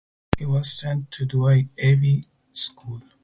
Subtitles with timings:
[0.39, 3.03] He was sent to Douai Abbey school.